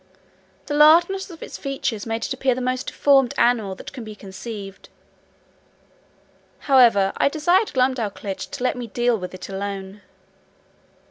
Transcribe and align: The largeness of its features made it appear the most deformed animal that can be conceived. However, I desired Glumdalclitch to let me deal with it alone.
The 0.65 0.73
largeness 0.73 1.29
of 1.29 1.43
its 1.43 1.59
features 1.59 2.07
made 2.07 2.25
it 2.25 2.33
appear 2.33 2.55
the 2.55 2.59
most 2.59 2.87
deformed 2.87 3.35
animal 3.37 3.75
that 3.75 3.93
can 3.93 4.03
be 4.03 4.15
conceived. 4.15 4.89
However, 6.61 7.13
I 7.17 7.29
desired 7.29 7.71
Glumdalclitch 7.75 8.49
to 8.49 8.63
let 8.63 8.75
me 8.75 8.87
deal 8.87 9.19
with 9.19 9.35
it 9.35 9.47
alone. 9.47 10.01